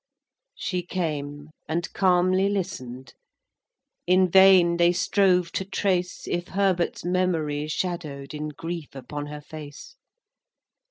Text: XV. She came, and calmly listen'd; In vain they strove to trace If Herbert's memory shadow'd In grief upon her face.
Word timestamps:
XV. 0.01 0.49
She 0.65 0.81
came, 0.81 1.49
and 1.69 1.93
calmly 1.93 2.49
listen'd; 2.49 3.13
In 4.07 4.31
vain 4.31 4.77
they 4.77 4.93
strove 4.93 5.51
to 5.51 5.63
trace 5.63 6.27
If 6.27 6.47
Herbert's 6.47 7.05
memory 7.05 7.67
shadow'd 7.67 8.33
In 8.33 8.47
grief 8.49 8.95
upon 8.95 9.27
her 9.27 9.41
face. 9.41 9.97